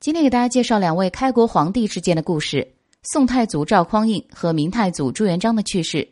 [0.00, 2.66] 今天给大家介绍两位开国皇帝之间的故事：
[3.02, 6.08] 宋太祖赵匡胤和明太祖朱元璋的趣事。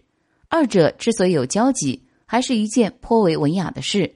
[0.50, 4.14] 二者之所以有交集，还是一件颇为文雅的事。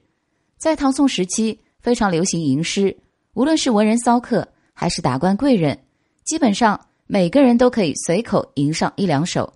[0.59, 2.95] 在唐宋时期，非常流行吟诗，
[3.33, 5.79] 无论是文人骚客，还是达官贵人，
[6.23, 9.51] 基本上每个人都可以随口吟上一两首。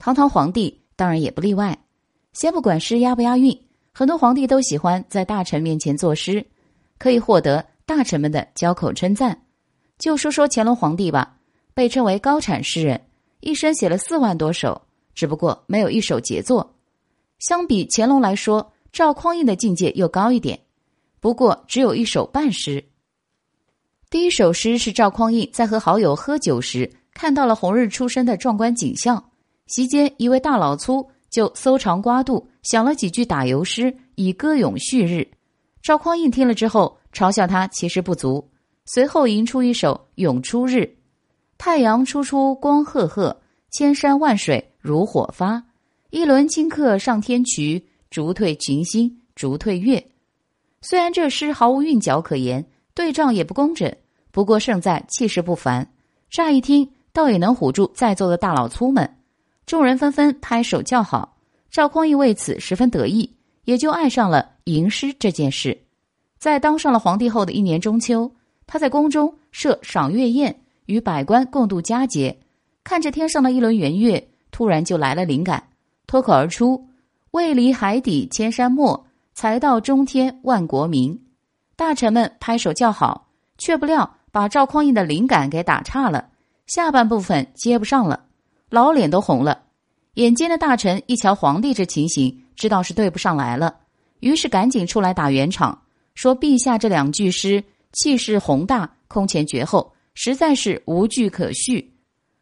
[0.00, 1.78] 堂堂皇帝当然也不例外。
[2.32, 3.56] 先不管诗押不押韵，
[3.92, 6.44] 很多皇帝都喜欢在大臣面前作诗，
[6.98, 9.40] 可以获得大臣们的交口称赞。
[10.00, 11.36] 就说说乾隆皇帝吧，
[11.74, 13.00] 被称为高产诗人，
[13.40, 14.80] 一生写了四万多首，
[15.14, 16.74] 只不过没有一首杰作。
[17.38, 20.58] 相比乾隆来说，赵匡胤的境界又高一点，
[21.20, 22.82] 不过只有一首半诗。
[24.08, 29.22] 第一首诗是赵匡胤在和好友喝酒时，看到了红日初升的壮观景象，
[29.66, 35.30] 席间一位大老粗就搜肠刮肚，想了几句打油诗，以歌咏旭日。
[35.82, 38.50] 赵匡胤听了之后，嘲笑他其实不足。
[38.84, 40.76] 随后吟出一首《咏初日》
[41.58, 45.62] ：“太阳初出光赫赫，千山万水如火发。
[46.10, 50.04] 一轮顷刻上天衢，逐退群星逐退月。”
[50.82, 52.64] 虽然这诗毫无韵脚可言，
[52.94, 53.94] 对仗也不工整，
[54.32, 55.92] 不过胜在气势不凡。
[56.30, 59.18] 乍一听，倒也能唬住在座的大老粗们。
[59.66, 61.36] 众人纷纷拍手叫好。
[61.70, 65.78] 赵匡胤为此十分得意，也就爱上了吟诗这件事。
[66.38, 68.32] 在当上了皇帝后的一年中秋。
[68.72, 72.38] 他在宫中设赏月宴，与百官共度佳节，
[72.84, 75.70] 看着天上的一轮圆月，突然就来了灵感，
[76.06, 76.86] 脱口而出
[77.32, 79.04] ：“未离海底千山没，
[79.34, 81.20] 才到中天万国明。”
[81.74, 83.26] 大臣们拍手叫好，
[83.58, 86.28] 却不料把赵匡胤的灵感给打岔了，
[86.68, 88.26] 下半部分接不上了，
[88.68, 89.62] 老脸都红了。
[90.14, 93.78] 眼尖的大臣一瞧皇帝这情形，知道是对不上来了，
[94.20, 95.82] 于是赶紧出来打圆场，
[96.14, 101.92] 说：“陛下这两句诗。”气势宏大，空前绝后，实在是无据可叙。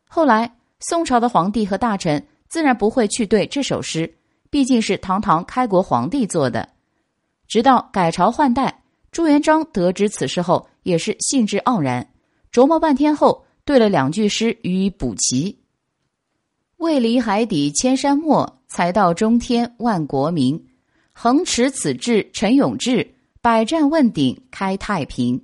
[0.06, 4.14] 后来，宋朝的皇帝和大臣自然不会去对这首诗，
[4.50, 6.68] 毕竟是堂堂开国皇帝做的。
[7.46, 12.06] 直到改朝换代，朱元璋得知此事后，也是兴致盎然，
[12.52, 15.58] 琢磨半天后，对了两句诗予以补齐
[16.76, 20.62] ：“未离海底千山没，才到中天万国明。
[21.12, 23.14] 横持此志陈永志。”
[23.48, 25.42] 百战问鼎，开太平。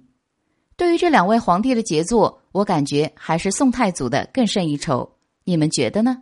[0.76, 5.10] 对于这两位皇帝的杰作，我感觉还是宋太祖的更胜一筹。
[5.44, 6.18] 你们觉得呢？